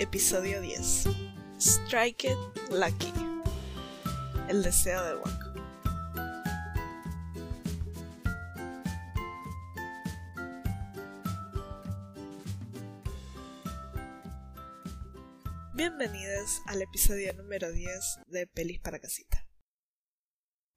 [0.00, 1.04] Episodio 10.
[1.60, 3.12] Strike It Lucky.
[4.48, 5.54] El deseo de Waco.
[15.74, 19.46] Bienvenidos al episodio número 10 de Pelis para Casita.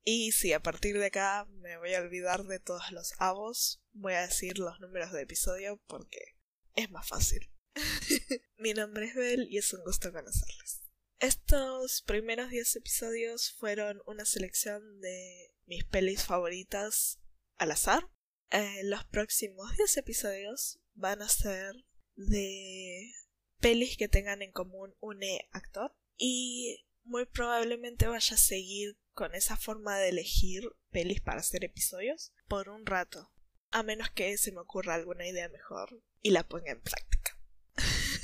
[0.04, 4.14] Y si a partir de acá me voy a olvidar de todos los avos, voy
[4.14, 6.36] a decir los números de episodio porque
[6.76, 7.50] es más fácil.
[8.58, 10.84] Mi nombre es Bel y es un gusto conocerles.
[11.20, 17.20] Estos primeros 10 episodios fueron una selección de mis pelis favoritas
[17.56, 18.10] al azar.
[18.52, 21.76] Eh, los próximos 10 episodios van a ser
[22.16, 23.12] de
[23.60, 25.20] pelis que tengan en común un
[25.52, 31.64] actor y muy probablemente vaya a seguir con esa forma de elegir pelis para hacer
[31.64, 33.32] episodios por un rato,
[33.72, 37.27] a menos que se me ocurra alguna idea mejor y la ponga en práctica.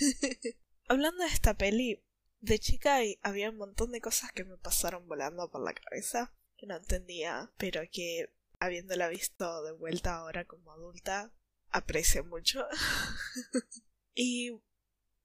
[0.87, 2.03] Hablando de esta peli,
[2.39, 6.67] de chica había un montón de cosas que me pasaron volando por la cabeza, que
[6.67, 11.33] no entendía, pero que habiéndola visto de vuelta ahora como adulta,
[11.69, 12.65] aprecio mucho.
[14.13, 14.61] y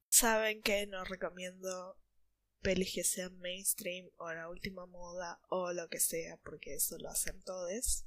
[0.09, 2.01] saben que no recomiendo
[2.61, 7.09] pelis que sean mainstream o la última moda o lo que sea, porque eso lo
[7.09, 8.05] hacen todos.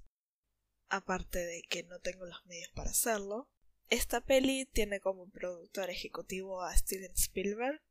[0.90, 3.50] Aparte de que no tengo los medios para hacerlo.
[3.92, 7.82] Esta peli tiene como productor ejecutivo a Steven Spielberg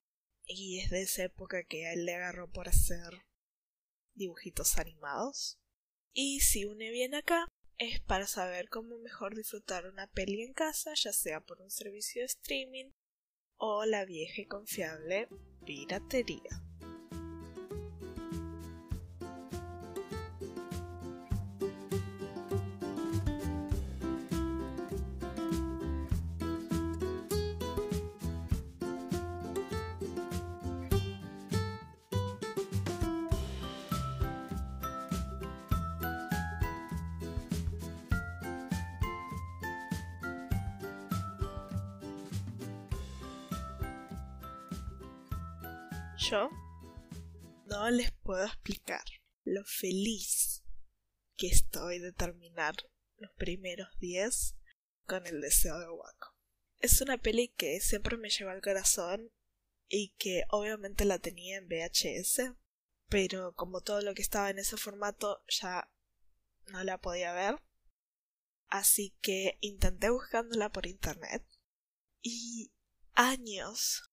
[0.47, 3.27] y es de esa época que a él le agarró por hacer
[4.15, 5.61] dibujitos animados.
[6.15, 10.95] Y si une bien acá, es para saber cómo mejor disfrutar una peli en casa,
[10.95, 12.93] ya sea por un servicio de streaming
[13.59, 15.29] o la vieja y confiable
[15.67, 16.63] piratería.
[46.29, 46.51] Yo
[47.65, 49.03] no les puedo explicar
[49.45, 50.63] lo feliz
[51.39, 52.75] que estoy de terminar
[53.17, 54.55] los primeros 10
[55.07, 56.37] con el deseo de Waco.
[56.79, 59.33] Es una peli que siempre me lleva al corazón
[59.89, 62.53] y que obviamente la tenía en VHS,
[63.09, 65.91] pero como todo lo que estaba en ese formato ya
[66.67, 67.63] no la podía ver.
[68.69, 71.43] Así que intenté buscándola por internet
[72.21, 72.75] y
[73.15, 74.10] años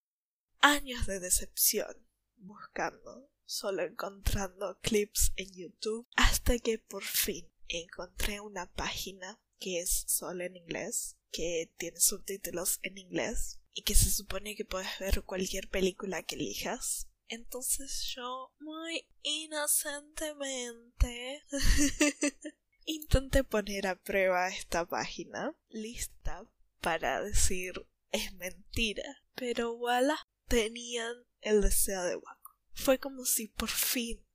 [0.62, 2.08] años de decepción
[2.38, 10.06] buscando, solo encontrando clips en YouTube, hasta que por fin encontré una página que es
[10.08, 15.24] solo en inglés, que tiene subtítulos en inglés y que se supone que puedes ver
[15.24, 17.10] cualquier película que elijas.
[17.28, 21.44] Entonces yo, muy inocentemente,
[22.86, 31.62] intenté poner a prueba esta página, lista para decir es mentira, pero voilà, tenían el
[31.62, 32.58] deseo de Waco.
[32.74, 34.26] Fue como si por fin,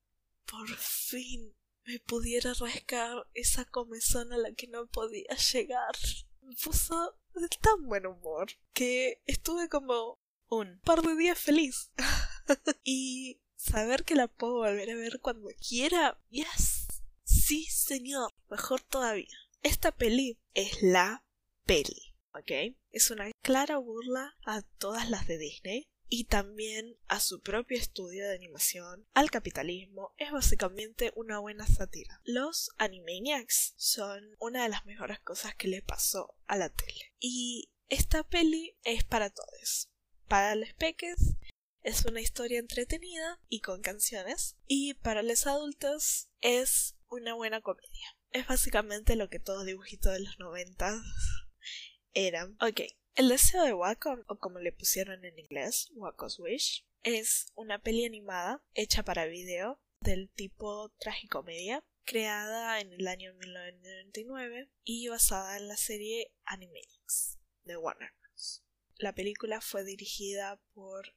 [0.46, 5.96] por fin me pudiera rascar esa comezón a la que no podía llegar.
[6.40, 11.90] Me puso de tan buen humor que estuve como un par de días feliz.
[12.84, 16.88] y saber que la puedo volver a ver cuando quiera, yes,
[17.24, 19.36] sí señor, mejor todavía.
[19.62, 21.24] Esta peli es la
[21.64, 22.76] peli, ¿ok?
[22.90, 28.28] Es una clara burla a todas las de Disney y también a su propio estudio
[28.28, 32.20] de animación, al capitalismo, es básicamente una buena sátira.
[32.24, 37.14] Los Animaniacs son una de las mejores cosas que le pasó a la tele.
[37.18, 39.90] Y esta peli es para todos.
[40.28, 41.16] Para los peques
[41.80, 44.58] es una historia entretenida y con canciones.
[44.66, 48.18] Y para los adultos es una buena comedia.
[48.32, 51.02] Es básicamente lo que todo dibujito de los 90
[52.12, 52.58] eran.
[52.60, 52.82] Ok,
[53.14, 58.04] el deseo de Wacom, o como le pusieron en inglés, Waco's Wish, es una peli
[58.04, 65.68] animada hecha para video del tipo tragicomedia, creada en el año 1999 y basada en
[65.68, 68.64] la serie Animaniacs de Warner Bros.
[68.96, 71.14] La película fue dirigida por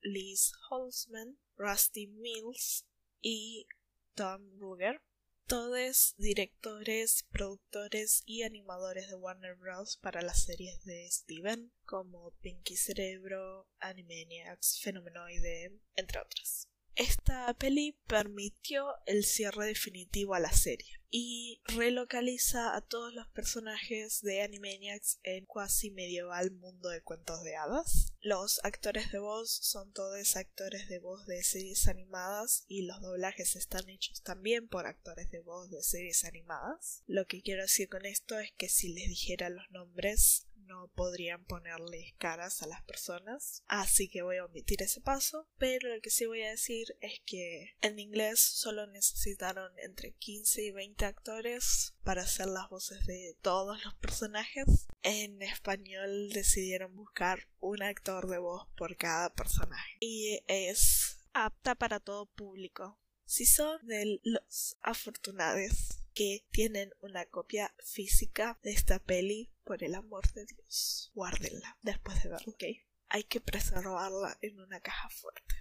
[0.00, 2.86] Liz Holzman, Rusty Mills
[3.20, 3.66] y
[4.14, 5.02] Tom Ruger
[5.48, 9.96] todos directores, productores y animadores de Warner Bros.
[9.96, 16.68] para las series de Steven, como Pinky Cerebro, Animaniacs, Fenomenoide, entre otras.
[16.98, 24.20] Esta peli permitió el cierre definitivo a la serie y relocaliza a todos los personajes
[24.20, 28.12] de Animaniacs en cuasi medieval mundo de cuentos de hadas.
[28.20, 33.54] Los actores de voz son todos actores de voz de series animadas y los doblajes
[33.54, 37.04] están hechos también por actores de voz de series animadas.
[37.06, 41.44] Lo que quiero decir con esto es que si les dijera los nombres no podrían
[41.44, 46.10] ponerles caras a las personas, así que voy a omitir ese paso, pero lo que
[46.10, 51.94] sí voy a decir es que en inglés solo necesitaron entre 15 y 20 actores
[52.04, 54.86] para hacer las voces de todos los personajes.
[55.02, 62.00] En español decidieron buscar un actor de voz por cada personaje y es apta para
[62.00, 62.98] todo público.
[63.24, 69.94] Si son de los afortunados que tienen una copia física de esta peli, por el
[69.94, 72.64] amor de Dios, guárdenla después de verla, ¿ok?
[73.06, 75.54] Hay que preservarla en una caja fuerte.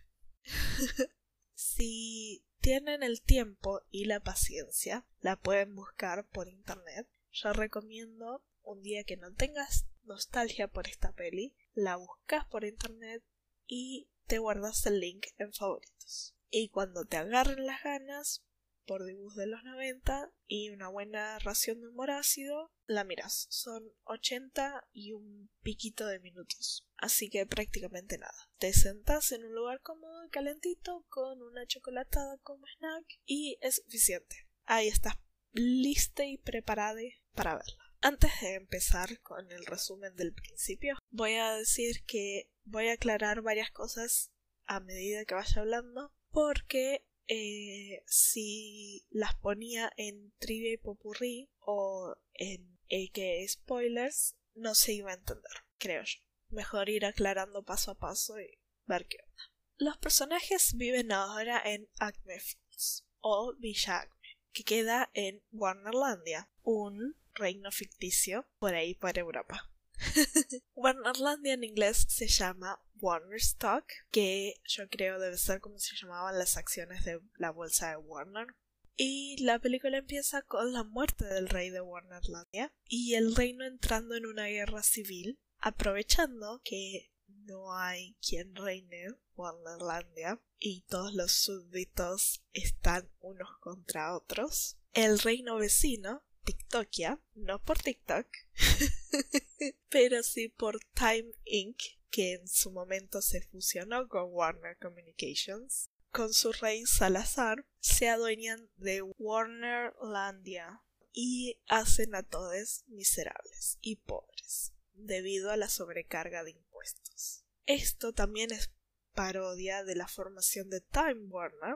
[1.54, 7.08] si tienen el tiempo y la paciencia, la pueden buscar por internet.
[7.30, 13.24] Yo recomiendo un día que no tengas nostalgia por esta peli, la buscas por internet
[13.68, 16.36] y te guardas el link en favoritos.
[16.50, 18.47] Y cuando te agarren las ganas,
[18.88, 23.48] por dibujos de los 90 y una buena ración de humor ácido, la miras.
[23.50, 26.88] Son 80 y un piquito de minutos.
[26.98, 28.50] Así que prácticamente nada.
[28.58, 33.76] Te sentas en un lugar cómodo y calentito con una chocolatada como snack y es
[33.84, 34.48] suficiente.
[34.66, 35.16] Ahí estás
[35.52, 37.02] lista y preparada
[37.34, 37.84] para verla.
[38.02, 43.42] Antes de empezar con el resumen del principio, voy a decir que voy a aclarar
[43.42, 44.32] varias cosas
[44.66, 52.16] a medida que vaya hablando porque eh, si las ponía en trivia y popurrí o
[52.34, 52.78] en
[53.14, 56.20] que spoilers, no se iba a entender, creo yo.
[56.50, 59.44] Mejor ir aclarando paso a paso y ver qué onda.
[59.78, 67.16] Los personajes viven ahora en Acme Falls o Villa Acme, que queda en Warnerlandia, un
[67.34, 69.70] reino ficticio por ahí por Europa.
[70.76, 76.38] Warnerlandia en inglés se llama Warner Stock, que yo creo debe ser como se llamaban
[76.38, 78.48] las acciones de la bolsa de Warner.
[78.96, 84.16] Y la película empieza con la muerte del rey de Warnerlandia y el reino entrando
[84.16, 92.44] en una guerra civil, aprovechando que no hay quien reine Warnerlandia y todos los súbditos
[92.54, 94.78] están unos contra otros.
[94.94, 98.26] El reino vecino, TikTokia, no por TikTok,
[99.90, 101.78] pero sí por Time Inc.,
[102.10, 108.70] que en su momento se fusionó con Warner Communications, con su rey Salazar, se adueñan
[108.78, 110.82] de Warnerlandia
[111.12, 117.44] y hacen a todos miserables y pobres debido a la sobrecarga de impuestos.
[117.66, 118.72] Esto también es
[119.14, 121.76] parodia de la formación de Time Warner,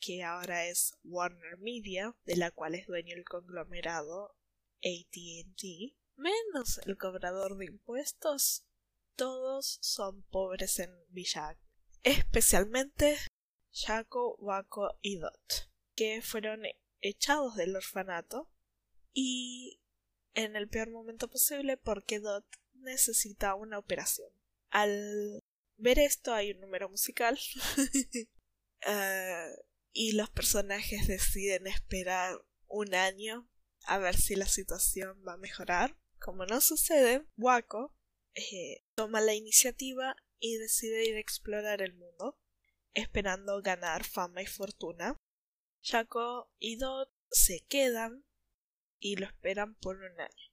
[0.00, 4.36] que ahora es Warner Media, de la cual es dueño el conglomerado
[4.78, 8.64] ATT, menos el cobrador de impuestos,
[9.16, 11.56] todos son pobres en Villa
[12.02, 13.18] especialmente
[13.72, 16.62] Jaco, Waco y Dot, que fueron
[17.00, 18.50] echados del orfanato
[19.12, 19.80] y
[20.34, 24.30] en el peor momento posible porque Dot necesita una operación.
[24.70, 25.42] Al
[25.76, 27.38] ver esto hay un número musical
[28.86, 29.46] eh,
[29.92, 33.48] y los personajes deciden esperar un año
[33.84, 37.94] a ver si la situación va a mejorar como no sucede, Waco
[38.34, 42.38] eh, toma la iniciativa y decide ir a explorar el mundo,
[42.94, 45.16] esperando ganar fama y fortuna.
[45.82, 48.24] Jaco y Dot se quedan
[48.98, 50.52] y lo esperan por un año.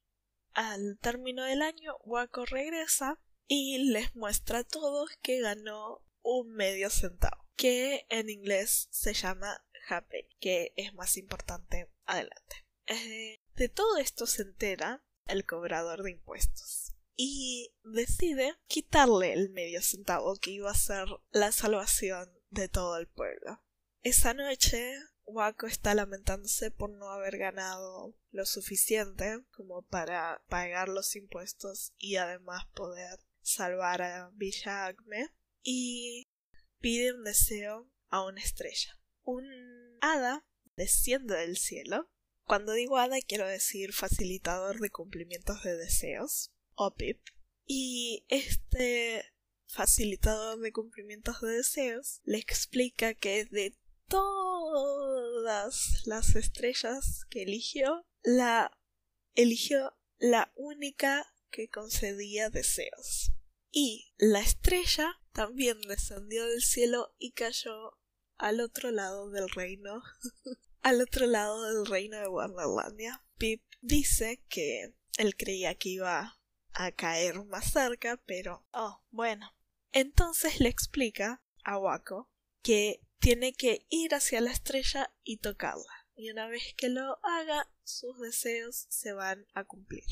[0.54, 6.90] Al término del año, Waco regresa y les muestra a todos que ganó un medio
[6.90, 12.66] centavo, que en inglés se llama happy, que es más importante adelante.
[12.88, 16.94] Eh, de todo esto se entera el cobrador de impuestos.
[17.18, 23.08] Y decide quitarle el medio centavo que iba a ser la salvación de todo el
[23.08, 23.64] pueblo.
[24.02, 31.16] Esa noche, Waco está lamentándose por no haber ganado lo suficiente como para pagar los
[31.16, 35.30] impuestos y además poder salvar a Villa Acme
[35.64, 36.28] y
[36.80, 39.00] pide un deseo a una estrella.
[39.24, 42.10] Un hada desciende del cielo
[42.46, 47.20] cuando digo hada quiero decir facilitador de cumplimientos de deseos, o PIP.
[47.66, 49.26] Y este
[49.68, 58.72] facilitador de cumplimientos de deseos le explica que de todas las estrellas que eligió, la
[59.34, 63.32] eligió la única que concedía deseos.
[63.72, 68.00] Y la estrella también descendió del cielo y cayó
[68.38, 70.02] al otro lado del reino,
[70.86, 73.24] al otro lado del reino de Wonderlandia.
[73.40, 76.40] Pip dice que él creía que iba
[76.74, 78.68] a caer más cerca, pero...
[78.72, 79.52] Oh, bueno.
[79.94, 82.30] Entonces le explica a Wako
[82.62, 86.08] que tiene que ir hacia la estrella y tocarla.
[86.14, 90.06] Y una vez que lo haga, sus deseos se van a cumplir.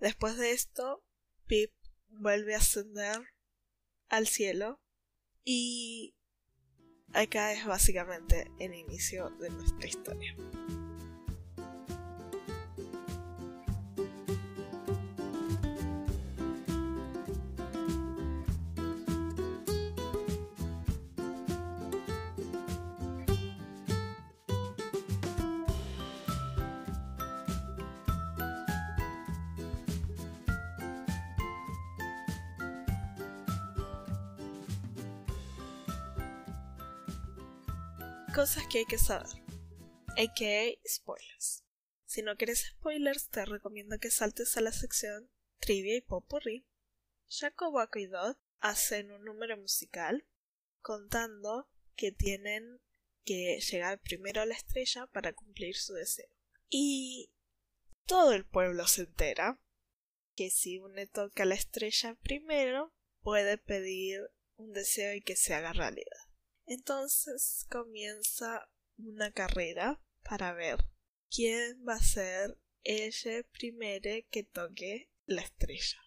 [0.00, 1.04] Después de esto,
[1.46, 1.70] Pip
[2.08, 3.20] vuelve a ascender
[4.08, 4.82] al cielo
[5.44, 6.16] y
[7.12, 10.34] acá es básicamente el inicio de nuestra historia.
[38.34, 39.28] Cosas que hay que saber.
[40.16, 41.64] AKA spoilers.
[42.06, 46.66] Si no quieres spoilers, te recomiendo que saltes a la sección Trivia y Popurrí.
[47.28, 50.24] Jacob y Dot hacen un número musical
[50.80, 52.80] contando que tienen
[53.26, 56.30] que llegar primero a la estrella para cumplir su deseo.
[56.70, 57.30] Y
[58.06, 59.60] todo el pueblo se entera
[60.36, 64.22] que si uno toca la estrella primero, puede pedir
[64.56, 66.21] un deseo y que se haga realidad.
[66.72, 70.78] Entonces comienza una carrera para ver
[71.30, 75.98] quién va a ser ese primero que toque la estrella.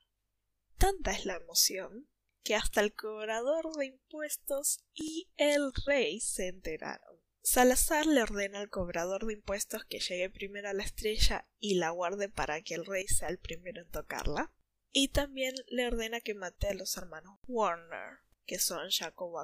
[0.80, 2.10] Tanta es la emoción
[2.42, 7.22] que hasta el cobrador de impuestos y el rey se enteraron.
[7.44, 11.92] Salazar le ordena al cobrador de impuestos que llegue primero a la estrella y la
[11.92, 14.52] guarde para que el rey sea el primero en tocarla.
[14.92, 19.38] Y también le ordena que mate a los hermanos Warner, que son Jacob,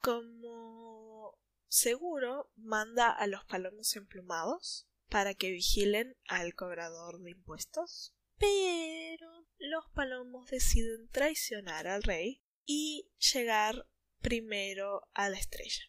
[0.00, 1.38] como
[1.68, 8.14] seguro manda a los palomos emplumados para que vigilen al cobrador de impuestos.
[8.38, 13.88] Pero los palomos deciden traicionar al rey y llegar
[14.20, 15.84] primero a la estrella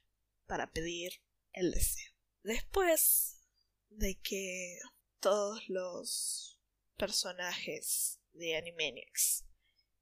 [0.45, 1.11] para pedir
[1.53, 2.13] el deseo.
[2.43, 3.43] Después
[3.89, 4.79] de que
[5.19, 6.59] todos los
[6.95, 9.43] personajes de Animaniacs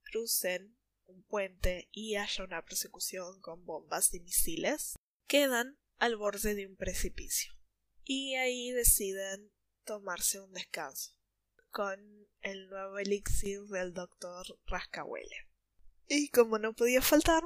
[0.03, 4.95] crucen un puente y haya una persecución con bombas y misiles,
[5.27, 7.53] quedan al borde de un precipicio.
[8.03, 9.51] Y ahí deciden
[9.83, 11.15] tomarse un descanso
[11.71, 11.99] con
[12.41, 15.49] el nuevo elixir del doctor Rascahuele.
[16.07, 17.43] Y como no podía faltar,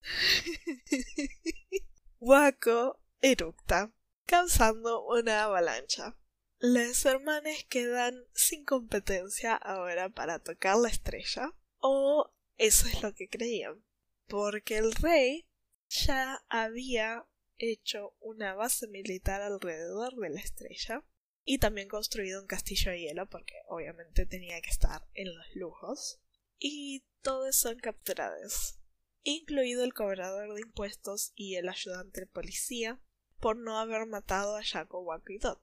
[2.18, 3.92] Waco eructa,
[4.24, 6.16] causando una avalancha.
[6.58, 13.28] Los hermanos quedan sin competencia ahora para tocar la estrella o eso es lo que
[13.28, 13.84] creían.
[14.26, 15.46] Porque el rey
[15.88, 17.26] ya había
[17.58, 21.04] hecho una base militar alrededor de la estrella
[21.44, 26.20] y también construido un castillo de hielo porque obviamente tenía que estar en los lujos
[26.58, 28.78] y todos son capturados
[29.26, 33.00] incluido el cobrador de impuestos y el ayudante de policía
[33.40, 35.04] por no haber matado a Jaco
[35.40, 35.60] Dot.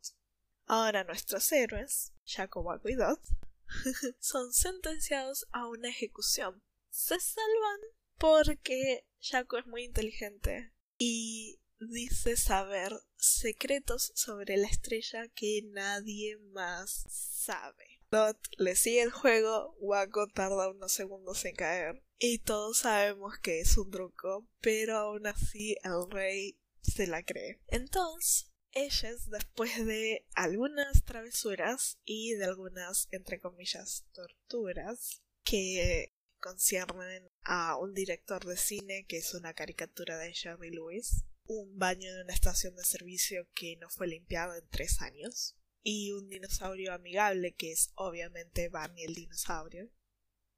[0.65, 3.21] Ahora nuestros héroes, Jaco Dot,
[4.19, 6.61] son sentenciados a una ejecución
[6.93, 7.79] se salvan
[8.19, 17.05] porque Jaco es muy inteligente y dice saber secretos sobre la estrella que nadie más
[17.09, 17.99] sabe.
[18.11, 23.59] Dot le sigue el juego, Waco tarda unos segundos en caer y todos sabemos que
[23.59, 27.59] es un truco, pero aún así el rey se la cree.
[27.69, 37.77] Entonces, ellos, después de algunas travesuras y de algunas, entre comillas, torturas, que conciernen a
[37.77, 42.33] un director de cine que es una caricatura de Jerry Lewis, un baño de una
[42.33, 47.71] estación de servicio que no fue limpiado en tres años, y un dinosaurio amigable que
[47.71, 49.89] es obviamente Barney el dinosaurio.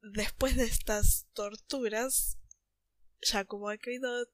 [0.01, 2.39] Después de estas torturas,
[3.21, 4.29] Jacobo y Dot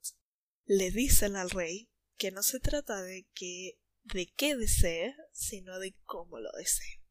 [0.65, 5.95] le dicen al rey que no se trata de que de qué desee, sino de
[6.05, 7.01] cómo lo desee.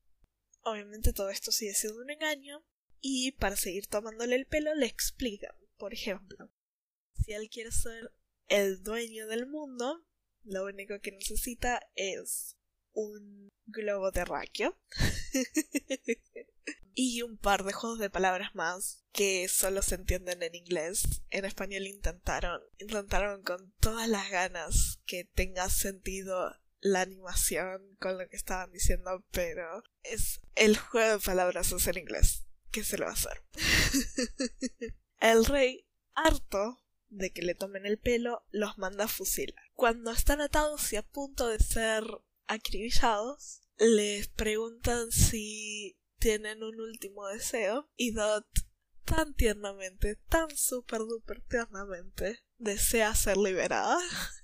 [0.63, 2.65] Obviamente todo esto sigue siendo un engaño,
[3.01, 6.51] y para seguir tomándole el pelo le explican, por ejemplo,
[7.25, 8.13] si él quiere ser
[8.49, 10.05] el dueño del mundo,
[10.45, 12.57] lo único que necesita es
[12.93, 14.77] un globo terráqueo
[16.95, 21.23] y un par de juegos de palabras más que solo se entienden en inglés.
[21.31, 28.29] En español intentaron, intentaron con todas las ganas que tenga sentido la animación con lo
[28.29, 32.47] que estaban diciendo, pero es el juego de palabras es en inglés.
[32.71, 33.43] ¿Qué se lo va a hacer?
[35.21, 39.63] el rey, harto de que le tomen el pelo, los manda a fusilar.
[39.75, 42.05] Cuando están atados y a punto de ser
[42.47, 48.47] acribillados, les preguntan si tienen un último deseo y Dot
[49.05, 53.99] tan tiernamente, tan super duper tiernamente, desea ser liberada.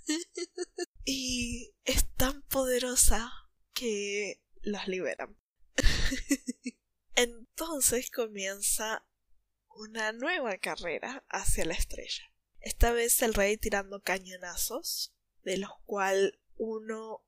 [1.04, 3.30] y es tan poderosa
[3.73, 5.37] que los liberan.
[7.16, 9.06] Entonces comienza
[9.70, 12.23] una nueva carrera hacia la estrella.
[12.61, 17.25] Esta vez el rey tirando cañonazos, de los cuales uno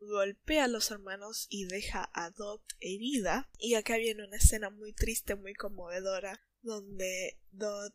[0.00, 3.50] golpea a los hermanos y deja a Dot herida.
[3.58, 7.94] Y acá viene una escena muy triste, muy conmovedora, donde Dot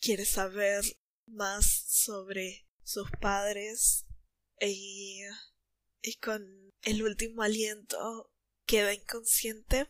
[0.00, 0.84] quiere saber
[1.26, 4.06] más sobre sus padres
[4.60, 5.22] y,
[6.02, 8.30] y con el último aliento
[8.66, 9.88] queda inconsciente.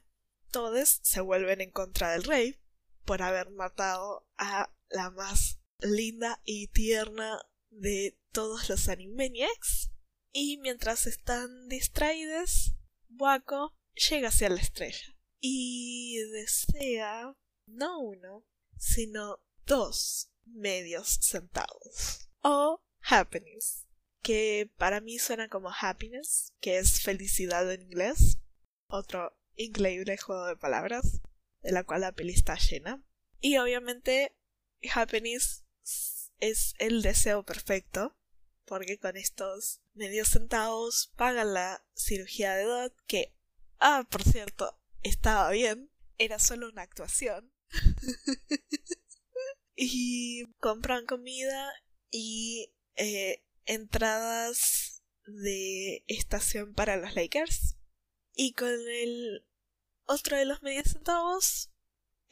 [0.50, 2.58] Todos se vuelven en contra del rey
[3.04, 7.40] por haber matado a la más linda y tierna
[7.70, 9.90] de todos los Animaniacs.
[10.32, 12.74] Y mientras están distraídos,
[13.08, 23.86] Waco llega hacia la estrella y desea no uno, sino dos medios centavos o happiness,
[24.22, 28.38] que para mí suena como happiness, que es felicidad en inglés,
[28.86, 31.20] otro increíble juego de palabras,
[31.62, 33.04] de la cual la peli está llena.
[33.40, 34.36] Y obviamente
[34.92, 35.64] happiness
[36.38, 38.16] es el deseo perfecto,
[38.64, 43.34] porque con estos medios centavos pagan la cirugía de Dot, que,
[43.78, 47.52] ah, por cierto, estaba bien, era solo una actuación.
[49.76, 51.72] y compran comida
[52.10, 57.76] y eh, entradas de estación para los Lakers.
[58.34, 59.46] Y con el
[60.10, 61.70] otro de los medios centavos,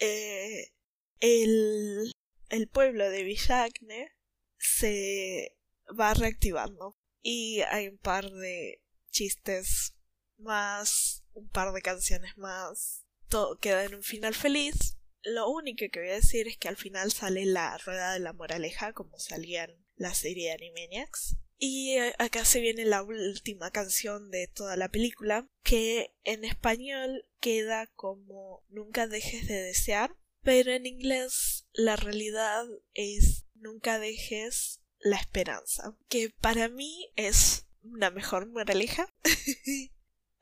[0.00, 0.73] eh,
[1.20, 2.12] el,
[2.49, 4.11] el pueblo de Villacne
[4.58, 5.56] se
[5.99, 6.96] va reactivando.
[7.22, 9.94] Y hay un par de chistes
[10.38, 13.05] más, un par de canciones más.
[13.29, 14.96] Todo queda en un final feliz.
[15.22, 18.33] Lo único que voy a decir es que al final sale la rueda de la
[18.33, 21.37] moraleja, como salía en la serie de Animaniacs.
[21.59, 27.27] Y eh, acá se viene la última canción de toda la película, que en español
[27.40, 35.16] queda como Nunca dejes de desear, pero en inglés la realidad es Nunca dejes la
[35.16, 39.12] esperanza, que para mí es una mejor moraleja.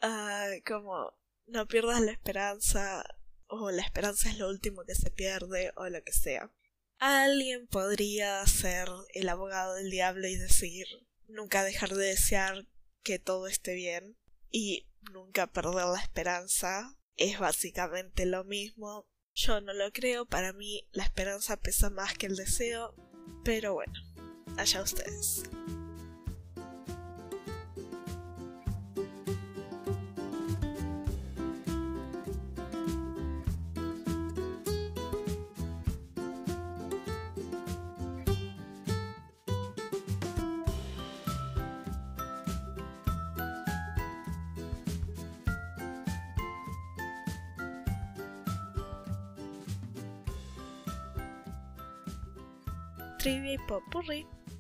[0.03, 1.15] Ah, como
[1.47, 3.03] no pierdas la esperanza,
[3.47, 6.53] o la esperanza es lo último que se pierde, o lo que sea.
[6.99, 10.87] Alguien podría ser el abogado del diablo y decir
[11.29, 12.67] nunca dejar de desear
[13.03, 14.17] que todo esté bien
[14.51, 16.97] y nunca perder la esperanza.
[17.17, 19.07] Es básicamente lo mismo.
[19.35, 22.95] Yo no lo creo, para mí la esperanza pesa más que el deseo,
[23.45, 24.01] pero bueno
[24.57, 25.43] allá ustedes.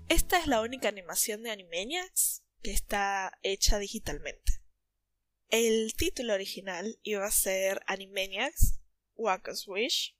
[0.09, 4.61] Esta es la única animación de Animaniacs que está hecha digitalmente.
[5.49, 8.81] El título original iba a ser Animaniacs
[9.15, 10.17] Waco's Wish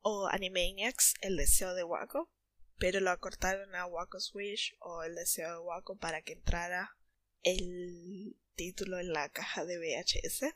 [0.00, 2.30] o Animaniacs El deseo de Waco,
[2.78, 6.96] pero lo acortaron a Waco's Wish o El deseo de Waco para que entrara
[7.42, 10.54] el título en la caja de VHS.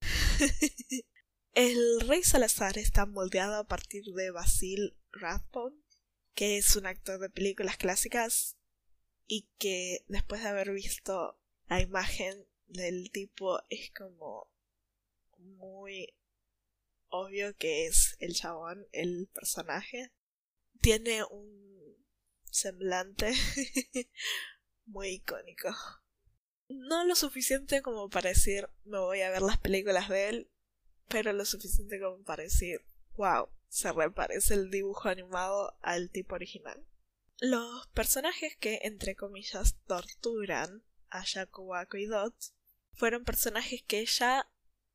[1.52, 5.76] el Rey Salazar está moldeado a partir de Basil Rathbone,
[6.38, 8.56] que es un actor de películas clásicas
[9.26, 14.48] y que después de haber visto la imagen del tipo es como
[15.36, 16.14] muy
[17.08, 20.12] obvio que es el chabón, el personaje.
[20.80, 22.06] Tiene un
[22.44, 23.32] semblante
[24.86, 25.74] muy icónico.
[26.68, 30.50] No lo suficiente como para decir me voy a ver las películas de él,
[31.08, 32.84] pero lo suficiente como para decir
[33.16, 36.84] wow, se reparece el dibujo animado al tipo original.
[37.40, 42.34] Los personajes que, entre comillas, torturan a Yakuwako y Dot
[42.92, 44.50] fueron personajes que ya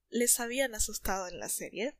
[0.10, 1.98] les habían asustado en la serie,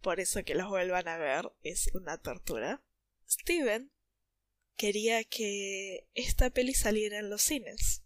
[0.00, 2.82] por eso que los vuelvan a ver es una tortura.
[3.28, 3.92] Steven
[4.76, 8.02] quería que esta peli saliera en los cines,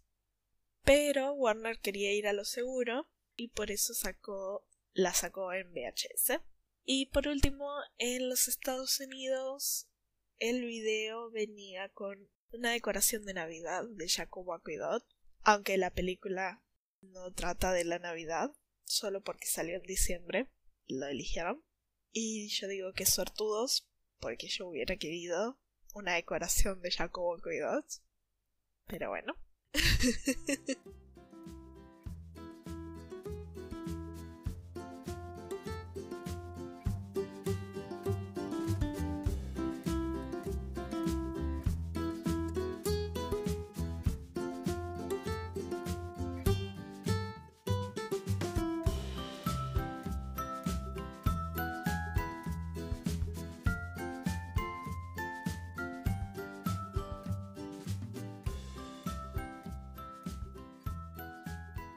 [0.83, 6.41] pero Warner quería ir a lo seguro y por eso sacó la sacó en VHS.
[6.91, 9.87] Y por último, en los Estados Unidos
[10.39, 15.05] el video venía con una decoración de Navidad de Jacobo Aquidot,
[15.43, 16.63] aunque la película
[17.01, 18.49] no trata de la Navidad,
[18.85, 20.49] solo porque salió en diciembre,
[20.87, 21.63] lo eligieron.
[22.11, 25.59] Y yo digo que sortudos, porque yo hubiera querido
[25.93, 27.85] una decoración de Jacobo Aquidot.
[28.87, 29.35] Pero bueno.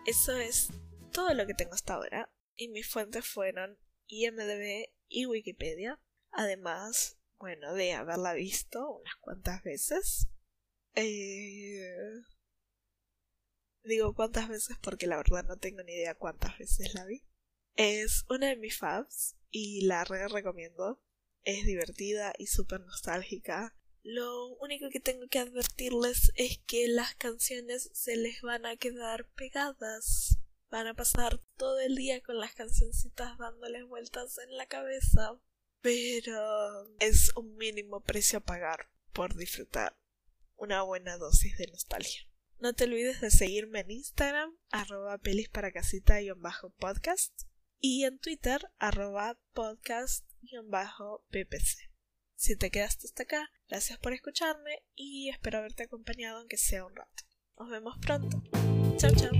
[0.05, 0.71] Eso es
[1.13, 2.29] todo lo que tengo hasta ahora.
[2.57, 6.01] Y mis fuentes fueron IMDB y Wikipedia.
[6.33, 10.29] Además, bueno, de haberla visto unas cuantas veces.
[10.95, 11.95] Eh...
[13.85, 17.25] Digo cuántas veces porque la verdad no tengo ni idea cuántas veces la vi.
[17.75, 21.01] Es una de mis faves y la re recomiendo.
[21.45, 23.77] Es divertida y súper nostálgica.
[24.03, 29.29] Lo único que tengo que advertirles es que las canciones se les van a quedar
[29.37, 30.39] pegadas.
[30.71, 35.39] Van a pasar todo el día con las cancioncitas dándoles vueltas en la cabeza.
[35.81, 39.97] Pero es un mínimo precio a pagar por disfrutar
[40.57, 42.29] una buena dosis de nostalgia.
[42.59, 46.21] No te olvides de seguirme en Instagram, arroba pelis para casita
[46.79, 47.33] podcast
[47.81, 51.91] y en Twitter, arroba podcast-ppc.
[52.37, 56.95] Si te quedaste hasta acá, gracias por escucharme y espero haberte acompañado aunque sea un
[56.95, 57.25] rato.
[57.59, 58.43] Nos vemos pronto.
[58.99, 59.31] Chao, chao.